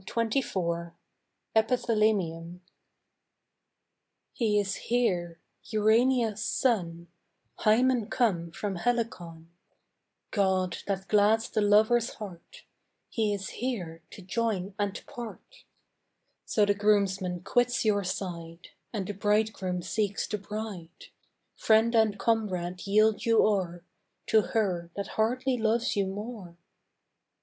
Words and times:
EPITHALAMIUM 1.55 2.61
He 4.33 4.59
is 4.59 4.75
here, 4.89 5.39
Urania's 5.65 6.43
son, 6.43 7.07
Hymen 7.59 8.09
come 8.09 8.49
from 8.49 8.77
Helicon; 8.77 9.51
God 10.31 10.77
that 10.87 11.07
glads 11.07 11.51
the 11.51 11.61
lover's 11.61 12.15
heart, 12.15 12.63
He 13.11 13.31
is 13.31 13.49
here 13.49 14.01
to 14.09 14.23
join 14.23 14.73
and 14.79 14.99
part. 15.05 15.65
So 16.45 16.65
the 16.65 16.73
groomsman 16.73 17.41
quits 17.43 17.85
your 17.85 18.03
side 18.03 18.69
And 18.91 19.05
the 19.05 19.13
bridegroom 19.13 19.83
seeks 19.83 20.25
the 20.25 20.39
bride: 20.39 21.09
Friend 21.55 21.93
and 21.93 22.17
comrade 22.17 22.87
yield 22.87 23.23
you 23.27 23.45
o'er 23.45 23.83
To 24.25 24.41
her 24.41 24.89
that 24.95 25.09
hardly 25.09 25.57
loves 25.59 25.95
you 25.95 26.07
more. 26.07 26.57